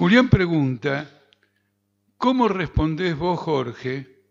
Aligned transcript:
Julián 0.00 0.30
pregunta, 0.30 1.10
¿cómo 2.16 2.48
respondés 2.48 3.18
vos, 3.18 3.38
Jorge, 3.38 4.24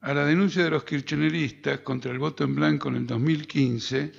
a 0.00 0.14
la 0.14 0.24
denuncia 0.24 0.64
de 0.64 0.70
los 0.70 0.84
kirchneristas 0.84 1.80
contra 1.80 2.10
el 2.10 2.18
voto 2.18 2.44
en 2.44 2.54
blanco 2.54 2.88
en 2.88 2.96
el 2.96 3.06
2015 3.06 4.10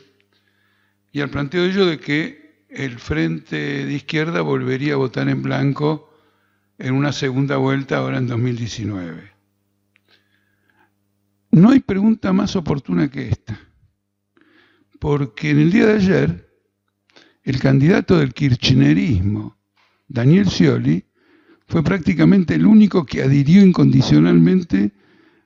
y 1.13 1.19
al 1.19 1.31
planteo 1.31 1.63
de 1.63 1.69
ello 1.71 1.87
de 1.87 1.99
que 1.99 2.67
el 2.69 2.99
Frente 2.99 3.87
de 3.87 3.91
Izquierda 3.91 4.41
volvería 4.41 4.93
a 4.93 4.97
votar 4.97 5.29
en 5.29 5.41
blanco 5.41 6.13
en 6.77 6.93
una 6.93 7.11
segunda 7.11 7.57
vuelta 7.57 7.97
ahora 7.97 8.19
en 8.19 8.27
2019? 8.27 9.31
No 11.53 11.71
hay 11.71 11.79
pregunta 11.79 12.33
más 12.33 12.55
oportuna 12.55 13.09
que 13.09 13.29
esta, 13.29 13.59
porque 14.99 15.49
en 15.49 15.59
el 15.59 15.71
día 15.71 15.87
de 15.87 15.93
ayer 15.93 16.53
el 17.41 17.59
candidato 17.59 18.19
del 18.19 18.35
kirchnerismo, 18.35 19.59
Daniel 20.11 20.49
Scioli, 20.49 21.05
fue 21.67 21.83
prácticamente 21.83 22.55
el 22.55 22.65
único 22.65 23.05
que 23.05 23.23
adhirió 23.23 23.65
incondicionalmente 23.65 24.91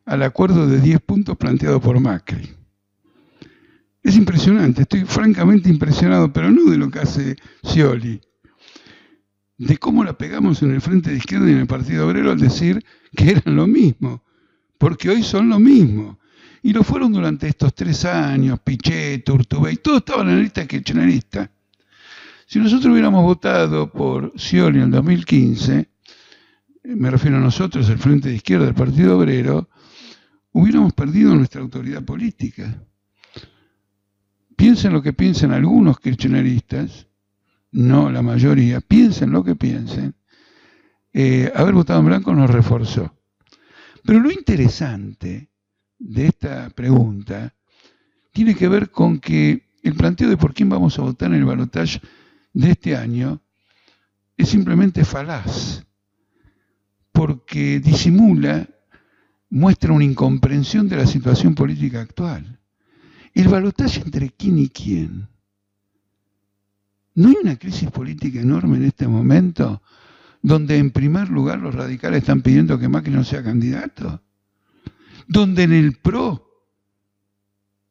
al 0.05 0.23
acuerdo 0.23 0.67
de 0.67 0.81
10 0.81 1.01
puntos 1.01 1.37
planteado 1.37 1.79
por 1.79 1.99
Macri. 1.99 2.49
Es 4.03 4.15
impresionante, 4.15 4.83
estoy 4.83 5.05
francamente 5.05 5.69
impresionado, 5.69 6.31
pero 6.31 6.51
no 6.51 6.69
de 6.69 6.77
lo 6.77 6.89
que 6.89 6.99
hace 6.99 7.35
Scioli, 7.63 8.21
de 9.57 9.77
cómo 9.77 10.03
la 10.03 10.17
pegamos 10.17 10.61
en 10.61 10.71
el 10.71 10.81
Frente 10.81 11.11
de 11.11 11.17
Izquierda 11.17 11.49
y 11.49 11.53
en 11.53 11.59
el 11.59 11.67
Partido 11.67 12.07
Obrero 12.07 12.31
al 12.31 12.39
decir 12.39 12.83
que 13.15 13.31
eran 13.31 13.55
lo 13.55 13.67
mismo 13.67 14.25
porque 14.77 15.09
hoy 15.09 15.23
son 15.23 15.49
lo 15.49 15.59
mismo. 15.59 16.19
Y 16.61 16.73
lo 16.73 16.83
fueron 16.83 17.13
durante 17.13 17.47
estos 17.47 17.73
tres 17.75 18.05
años, 18.05 18.59
Pichet, 18.59 19.27
Urtubey, 19.29 19.77
todos 19.77 19.99
estaban 19.99 20.29
en 20.29 20.37
la 20.37 20.41
lista 20.41 20.65
kirchnerista. 20.65 21.51
Si 22.47 22.59
nosotros 22.59 22.91
hubiéramos 22.91 23.23
votado 23.23 23.91
por 23.91 24.31
Scioli 24.37 24.77
en 24.77 24.85
el 24.85 24.91
2015, 24.91 25.89
me 26.83 27.09
refiero 27.09 27.37
a 27.37 27.39
nosotros, 27.39 27.89
el 27.89 27.97
Frente 27.97 28.29
de 28.29 28.35
Izquierda 28.35 28.65
del 28.65 28.75
Partido 28.75 29.17
Obrero, 29.17 29.67
hubiéramos 30.51 30.93
perdido 30.93 31.33
nuestra 31.33 31.61
autoridad 31.61 32.03
política. 32.03 32.83
Piensen 34.55 34.93
lo 34.93 35.01
que 35.01 35.11
piensen 35.11 35.51
algunos 35.51 35.99
kirchneristas, 35.99 37.07
no 37.71 38.11
la 38.11 38.21
mayoría, 38.21 38.79
piensen 38.79 39.31
lo 39.31 39.43
que 39.43 39.55
piensen. 39.55 40.13
Eh, 41.13 41.51
haber 41.55 41.73
votado 41.73 41.99
en 42.01 42.05
blanco 42.05 42.33
nos 42.35 42.49
reforzó. 42.49 43.11
Pero 44.03 44.19
lo 44.19 44.31
interesante 44.31 45.49
de 45.97 46.27
esta 46.27 46.69
pregunta 46.69 47.55
tiene 48.31 48.53
que 48.53 48.67
ver 48.67 48.91
con 48.91 49.19
que 49.19 49.63
el 49.81 49.95
planteo 49.95 50.29
de 50.29 50.37
por 50.37 50.53
quién 50.53 50.69
vamos 50.69 50.99
a 50.99 51.01
votar 51.01 51.29
en 51.29 51.39
el 51.39 51.45
balotaje 51.45 51.99
de 52.55 52.71
este 52.71 52.95
año 52.95 53.41
es 54.37 54.49
simplemente 54.49 55.03
falaz, 55.03 55.85
porque 57.11 57.79
disimula, 57.79 58.67
muestra 59.49 59.93
una 59.93 60.05
incomprensión 60.05 60.87
de 60.87 60.95
la 60.95 61.05
situación 61.05 61.53
política 61.53 62.01
actual. 62.01 62.59
El 63.33 63.49
balotaje 63.49 64.01
entre 64.01 64.29
quién 64.31 64.57
y 64.57 64.69
quién. 64.69 65.27
¿No 67.13 67.29
hay 67.29 67.35
una 67.43 67.57
crisis 67.57 67.91
política 67.91 68.39
enorme 68.39 68.77
en 68.77 68.85
este 68.85 69.07
momento 69.07 69.81
donde 70.41 70.77
en 70.77 70.91
primer 70.91 71.29
lugar 71.29 71.59
los 71.59 71.75
radicales 71.75 72.19
están 72.19 72.41
pidiendo 72.41 72.79
que 72.79 72.87
Macri 72.87 73.11
no 73.11 73.23
sea 73.23 73.43
candidato, 73.43 74.21
donde 75.27 75.63
en 75.63 75.73
el 75.73 75.97
PRO 75.97 76.45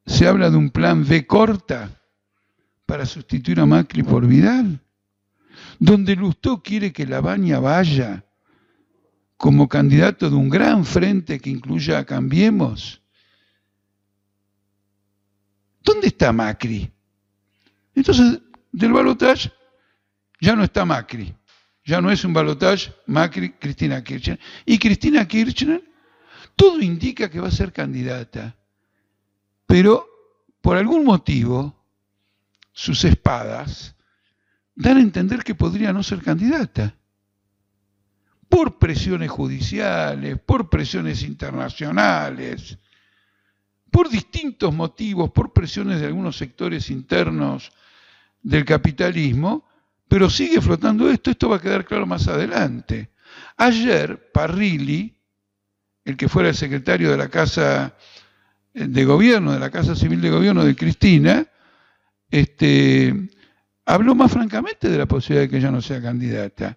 se 0.07 0.27
habla 0.27 0.51
de 0.51 0.57
un 0.57 0.71
plan 0.71 1.07
B 1.07 1.27
corta 1.27 2.04
para 2.87 3.07
sustituir 3.07 3.61
a 3.61 3.67
Macri 3.67 4.03
por 4.03 4.27
Vidal, 4.27 4.81
donde 5.79 6.17
Lustó 6.17 6.63
quiere 6.63 6.93
que 6.93 7.07
Labaña 7.07 7.59
vaya 7.59 8.25
como 9.37 9.69
candidato 9.69 10.31
de 10.31 10.37
un 10.37 10.49
gran 10.49 10.85
frente 10.85 11.41
que 11.41 11.51
incluya 11.51 11.99
a 11.99 12.05
Cambiemos. 12.05 13.03
¿Dónde 15.83 16.09
está 16.09 16.33
Macri? 16.33 16.91
Entonces, 17.95 18.41
del 18.73 18.93
balotaje 18.93 19.53
ya 20.41 20.57
no 20.57 20.65
está 20.65 20.85
Macri 20.85 21.35
ya 21.85 22.01
no 22.01 22.11
es 22.11 22.25
un 22.25 22.33
balotaje 22.33 22.93
Macri-Cristina 23.07 24.03
Kirchner. 24.03 24.39
Y 24.65 24.79
Cristina 24.79 25.27
Kirchner, 25.29 25.85
todo 26.57 26.81
indica 26.81 27.31
que 27.31 27.41
va 27.41 27.49
a 27.49 27.53
ser 27.53 27.73
candidata. 27.73 28.57
Pero 29.67 30.07
por 30.61 30.77
algún 30.77 31.05
motivo, 31.05 31.84
sus 32.75 33.05
espadas 33.05 33.95
dan 34.75 34.99
a 34.99 35.01
entender 35.01 35.45
que 35.45 35.55
podría 35.55 35.93
no 35.93 36.03
ser 36.03 36.21
candidata. 36.21 36.95
Por 38.49 38.79
presiones 38.79 39.31
judiciales, 39.31 40.39
por 40.41 40.69
presiones 40.69 41.23
internacionales, 41.23 42.79
por 43.91 44.11
distintos 44.11 44.75
motivos, 44.75 45.31
por 45.31 45.53
presiones 45.53 46.01
de 46.01 46.07
algunos 46.07 46.37
sectores 46.37 46.91
internos 46.91 47.73
del 48.43 48.65
capitalismo, 48.65 49.67
pero 50.09 50.29
sigue 50.29 50.61
flotando 50.61 51.09
esto, 51.09 51.31
esto 51.31 51.49
va 51.49 51.57
a 51.57 51.61
quedar 51.61 51.85
claro 51.85 52.07
más 52.07 52.27
adelante. 52.29 53.11
Ayer, 53.57 54.31
Parrilli, 54.33 55.17
el 56.05 56.17
que 56.17 56.29
fuera 56.29 56.49
el 56.51 56.55
secretario 56.55 57.11
de 57.11 57.17
la 57.17 57.29
Casa 57.29 57.95
de 58.75 59.05
Gobierno, 59.05 59.53
de 59.53 59.61
la 59.61 59.71
Casa 59.71 59.95
Civil 59.95 60.21
de 60.21 60.31
Gobierno 60.31 60.65
de 60.65 60.77
Cristina, 60.77 61.47
este, 62.35 63.15
habló 63.87 64.17
más 64.17 64.33
francamente 64.33 64.89
de 64.89 64.99
la 64.99 65.07
posibilidad 65.07 65.43
de 65.43 65.51
que 65.51 65.59
ella 65.59 65.71
no 65.71 65.81
sea 65.81 66.03
candidata. 66.03 66.77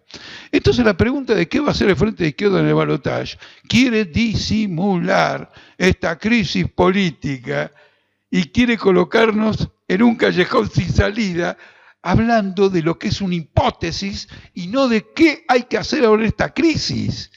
Entonces 0.52 0.86
la 0.86 0.96
pregunta 0.96 1.34
de 1.34 1.48
qué 1.48 1.60
va 1.60 1.70
a 1.70 1.72
hacer 1.72 1.90
el 1.90 1.96
Frente 1.96 2.24
de 2.24 2.30
Izquierda 2.30 2.60
en 2.60 2.68
el 2.68 2.76
balotaje 2.76 3.40
quiere 3.68 4.06
disimular 4.06 5.52
esta 5.76 6.16
crisis 6.20 6.68
política 6.70 7.72
y 8.30 8.44
quiere 8.50 8.78
colocarnos 8.78 9.68
en 9.88 10.04
un 10.04 10.16
callejón 10.16 10.70
sin 10.70 10.90
salida 10.94 11.58
hablando 12.04 12.70
de 12.70 12.84
lo 12.84 13.00
que 13.00 13.08
es 13.08 13.20
una 13.20 13.34
hipótesis 13.34 14.28
y 14.54 14.68
no 14.68 14.88
de 14.88 15.08
qué 15.16 15.44
hay 15.48 15.64
que 15.64 15.80
hacer 15.80 16.06
ahora 16.06 16.22
en 16.22 16.28
esta 16.28 16.54
crisis. 16.54 17.32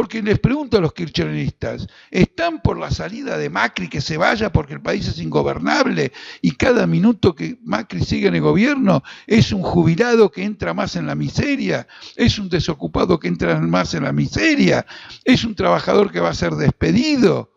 Porque 0.00 0.22
les 0.22 0.38
pregunto 0.38 0.78
a 0.78 0.80
los 0.80 0.94
kirchneristas, 0.94 1.86
¿están 2.10 2.62
por 2.62 2.78
la 2.78 2.90
salida 2.90 3.36
de 3.36 3.50
Macri 3.50 3.86
que 3.86 4.00
se 4.00 4.16
vaya 4.16 4.50
porque 4.50 4.72
el 4.72 4.80
país 4.80 5.06
es 5.06 5.18
ingobernable 5.18 6.10
y 6.40 6.52
cada 6.52 6.86
minuto 6.86 7.34
que 7.34 7.58
Macri 7.62 8.02
sigue 8.02 8.28
en 8.28 8.36
el 8.36 8.40
gobierno 8.40 9.02
es 9.26 9.52
un 9.52 9.60
jubilado 9.60 10.30
que 10.30 10.42
entra 10.42 10.72
más 10.72 10.96
en 10.96 11.06
la 11.06 11.14
miseria, 11.14 11.86
es 12.16 12.38
un 12.38 12.48
desocupado 12.48 13.20
que 13.20 13.28
entra 13.28 13.60
más 13.60 13.92
en 13.92 14.04
la 14.04 14.12
miseria, 14.14 14.86
es 15.22 15.44
un 15.44 15.54
trabajador 15.54 16.10
que 16.10 16.20
va 16.20 16.30
a 16.30 16.34
ser 16.34 16.52
despedido? 16.52 17.52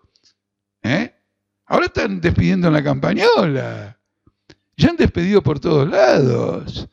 ¿Eh? 0.82 1.16
Ahora 1.66 1.86
están 1.86 2.20
despidiendo 2.20 2.68
en 2.68 2.74
la 2.74 2.84
campañola. 2.84 3.98
Ya 4.76 4.90
han 4.90 4.98
despedido 4.98 5.42
por 5.42 5.62
todos 5.62 5.88
lados. 5.88 6.90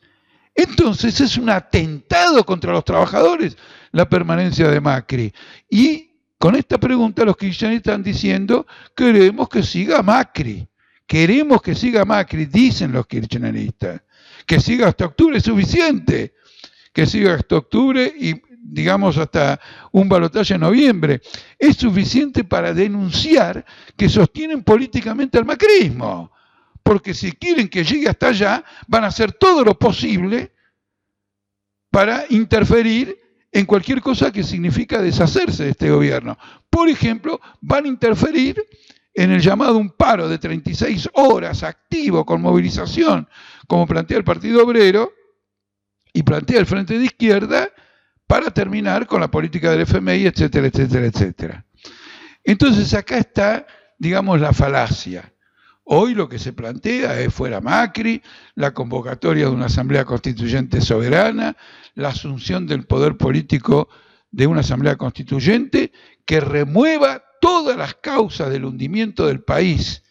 Entonces 0.53 1.19
es 1.21 1.37
un 1.37 1.49
atentado 1.49 2.45
contra 2.45 2.73
los 2.73 2.83
trabajadores 2.83 3.57
la 3.91 4.07
permanencia 4.07 4.69
de 4.69 4.81
Macri. 4.81 5.33
Y 5.69 6.11
con 6.37 6.55
esta 6.55 6.77
pregunta 6.77 7.25
los 7.25 7.37
kirchneristas 7.37 7.91
están 7.91 8.03
diciendo, 8.03 8.65
queremos 8.95 9.49
que 9.49 9.63
siga 9.63 10.01
Macri. 10.01 10.67
Queremos 11.05 11.61
que 11.61 11.75
siga 11.75 12.05
Macri, 12.05 12.45
dicen 12.45 12.91
los 12.91 13.05
kirchneristas. 13.05 14.01
Que 14.45 14.59
siga 14.59 14.87
hasta 14.87 15.05
octubre 15.05 15.37
es 15.37 15.43
suficiente. 15.43 16.33
Que 16.93 17.05
siga 17.05 17.35
hasta 17.35 17.57
octubre 17.57 18.13
y 18.17 18.41
digamos 18.63 19.17
hasta 19.17 19.59
un 19.91 20.07
balotaje 20.07 20.53
en 20.53 20.61
noviembre. 20.61 21.21
Es 21.57 21.77
suficiente 21.77 22.43
para 22.43 22.73
denunciar 22.73 23.65
que 23.97 24.09
sostienen 24.09 24.63
políticamente 24.63 25.37
al 25.37 25.45
macrismo 25.45 26.31
porque 26.83 27.13
si 27.13 27.31
quieren 27.31 27.69
que 27.69 27.83
llegue 27.83 28.09
hasta 28.09 28.27
allá, 28.27 28.63
van 28.87 29.03
a 29.03 29.07
hacer 29.07 29.33
todo 29.33 29.63
lo 29.63 29.77
posible 29.77 30.51
para 31.89 32.25
interferir 32.29 33.17
en 33.51 33.65
cualquier 33.65 34.01
cosa 34.01 34.31
que 34.31 34.43
significa 34.43 35.01
deshacerse 35.01 35.65
de 35.65 35.71
este 35.71 35.91
gobierno. 35.91 36.37
Por 36.69 36.89
ejemplo, 36.89 37.39
van 37.59 37.85
a 37.85 37.89
interferir 37.89 38.63
en 39.13 39.31
el 39.31 39.41
llamado 39.41 39.77
un 39.77 39.89
paro 39.89 40.29
de 40.29 40.37
36 40.37 41.09
horas 41.13 41.63
activo 41.63 42.25
con 42.25 42.41
movilización, 42.41 43.27
como 43.67 43.85
plantea 43.85 44.17
el 44.17 44.23
Partido 44.23 44.63
Obrero 44.63 45.11
y 46.13 46.23
plantea 46.23 46.59
el 46.59 46.65
Frente 46.65 46.97
de 46.97 47.05
Izquierda, 47.05 47.69
para 48.25 48.49
terminar 48.49 49.07
con 49.07 49.19
la 49.19 49.29
política 49.29 49.71
del 49.71 49.81
FMI, 49.81 50.27
etcétera, 50.27 50.67
etcétera, 50.67 51.05
etcétera. 51.05 51.65
Entonces 52.45 52.93
acá 52.93 53.17
está, 53.17 53.67
digamos, 53.99 54.39
la 54.39 54.53
falacia. 54.53 55.33
Hoy 55.83 56.13
lo 56.13 56.29
que 56.29 56.39
se 56.39 56.53
plantea 56.53 57.19
es 57.19 57.33
fuera 57.33 57.59
Macri, 57.59 58.21
la 58.55 58.73
convocatoria 58.73 59.45
de 59.45 59.51
una 59.51 59.65
asamblea 59.65 60.05
constituyente 60.05 60.79
soberana, 60.79 61.57
la 61.95 62.09
asunción 62.09 62.67
del 62.67 62.85
poder 62.85 63.17
político 63.17 63.89
de 64.29 64.47
una 64.47 64.61
asamblea 64.61 64.95
constituyente 64.95 65.91
que 66.25 66.39
remueva 66.39 67.23
todas 67.41 67.75
las 67.75 67.95
causas 67.95 68.49
del 68.49 68.65
hundimiento 68.65 69.25
del 69.25 69.41
país 69.41 70.03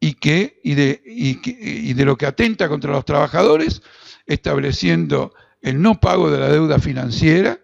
y, 0.00 0.14
que, 0.14 0.60
y, 0.64 0.74
de, 0.74 1.02
y 1.04 1.92
de 1.92 2.04
lo 2.04 2.16
que 2.16 2.26
atenta 2.26 2.68
contra 2.68 2.90
los 2.90 3.04
trabajadores, 3.04 3.82
estableciendo 4.26 5.32
el 5.60 5.80
no 5.80 6.00
pago 6.00 6.30
de 6.30 6.40
la 6.40 6.48
deuda 6.48 6.78
financiera, 6.78 7.60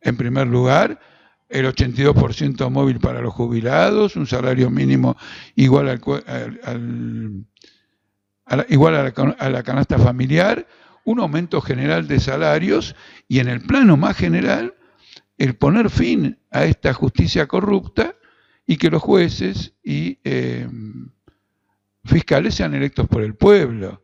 en 0.00 0.16
primer 0.16 0.46
lugar, 0.46 1.00
el 1.52 1.66
82% 1.66 2.70
móvil 2.70 2.98
para 2.98 3.20
los 3.20 3.34
jubilados, 3.34 4.16
un 4.16 4.26
salario 4.26 4.70
mínimo 4.70 5.16
igual, 5.54 5.88
al, 5.88 7.46
igual 8.68 9.14
a 9.38 9.50
la 9.50 9.62
canasta 9.62 9.98
familiar, 9.98 10.66
un 11.04 11.20
aumento 11.20 11.60
general 11.60 12.08
de 12.08 12.20
salarios 12.20 12.96
y 13.28 13.40
en 13.40 13.48
el 13.48 13.60
plano 13.60 13.96
más 13.96 14.16
general, 14.16 14.74
el 15.36 15.54
poner 15.56 15.90
fin 15.90 16.38
a 16.50 16.64
esta 16.64 16.94
justicia 16.94 17.46
corrupta 17.46 18.16
y 18.66 18.76
que 18.76 18.90
los 18.90 19.02
jueces 19.02 19.74
y 19.82 20.18
eh, 20.24 20.68
fiscales 22.04 22.54
sean 22.54 22.74
electos 22.74 23.08
por 23.08 23.22
el 23.22 23.34
pueblo 23.34 24.02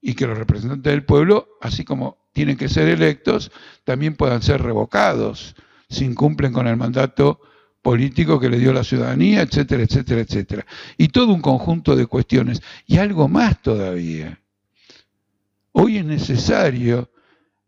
y 0.00 0.14
que 0.14 0.26
los 0.26 0.38
representantes 0.38 0.90
del 0.90 1.04
pueblo, 1.04 1.58
así 1.60 1.84
como 1.84 2.18
tienen 2.32 2.56
que 2.56 2.68
ser 2.68 2.88
electos, 2.88 3.50
también 3.84 4.16
puedan 4.16 4.40
ser 4.40 4.62
revocados 4.62 5.56
si 5.90 6.04
incumplen 6.04 6.52
con 6.52 6.66
el 6.66 6.76
mandato 6.76 7.40
político 7.82 8.38
que 8.38 8.48
le 8.48 8.58
dio 8.58 8.72
la 8.72 8.84
ciudadanía, 8.84 9.42
etcétera, 9.42 9.82
etcétera, 9.82 10.20
etcétera. 10.20 10.66
Y 10.96 11.08
todo 11.08 11.32
un 11.32 11.42
conjunto 11.42 11.96
de 11.96 12.06
cuestiones. 12.06 12.62
Y 12.86 12.98
algo 12.98 13.28
más 13.28 13.60
todavía. 13.60 14.40
Hoy 15.72 15.98
es 15.98 16.04
necesario 16.04 17.10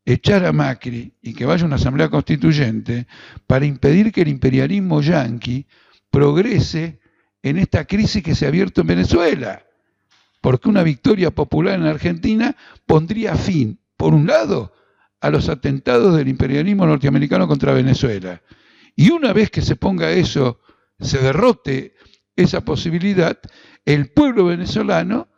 echar 0.05 0.45
a 0.45 0.53
Macri 0.53 1.15
y 1.23 1.35
que 1.35 1.47
vaya 1.47 1.65
una 1.65 1.77
asamblea 1.77 2.09
constituyente 2.09 3.07
para 3.47 3.65
impedir 3.65 4.13
que 4.13 4.23
el 4.23 4.29
imperialismo 4.29 5.01
yanqui 5.01 5.67
progrese 6.11 7.01
en 7.43 7.59
esta 7.59 7.85
crisis 7.85 8.23
que 8.23 8.35
se 8.35 8.45
ha 8.45 8.49
abierto 8.49 8.83
en 8.83 8.89
Venezuela. 8.89 9.65
Porque 10.41 10.69
una 10.69 10.83
victoria 10.83 11.31
popular 11.31 11.79
en 11.79 11.87
Argentina 11.87 12.57
pondría 12.87 13.37
fin, 13.37 13.79
por 13.97 14.13
un 14.13 14.27
lado, 14.27 14.73
a 15.23 15.31
los 15.31 15.49
atentados 15.49 16.17
del 16.17 16.29
imperialismo 16.29 16.85
norteamericano 16.85 17.47
contra 17.47 17.73
Venezuela. 17.73 18.43
Y 18.97 19.11
una 19.11 19.33
vez 19.33 19.51
que 19.51 19.63
se 19.63 19.77
ponga 19.77 20.11
eso, 20.11 20.61
se 21.01 21.19
derrote 21.19 21.95
esa 22.35 22.63
posibilidad, 22.65 23.39
el 23.85 24.11
pueblo 24.11 24.47
venezolano 24.47 25.29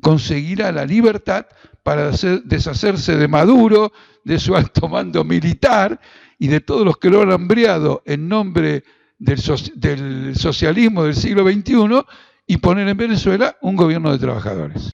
conseguirá 0.00 0.70
la 0.70 0.84
libertad 0.84 1.46
para 1.82 2.12
deshacerse 2.44 3.16
de 3.16 3.28
Maduro, 3.28 3.92
de 4.24 4.38
su 4.38 4.54
alto 4.54 4.88
mando 4.88 5.24
militar 5.24 6.00
y 6.38 6.46
de 6.46 6.60
todos 6.60 6.84
los 6.84 6.98
que 6.98 7.10
lo 7.10 7.22
han 7.22 7.32
hambriado 7.32 8.02
en 8.06 8.28
nombre 8.28 8.84
del, 9.18 9.40
del 9.74 10.36
socialismo 10.36 11.04
del 11.04 11.16
siglo 11.16 11.44
XXI 11.50 12.04
y 12.46 12.58
poner 12.58 12.86
en 12.86 12.96
Venezuela 12.96 13.56
un 13.60 13.74
gobierno 13.74 14.12
de 14.12 14.18
trabajadores. 14.18 14.92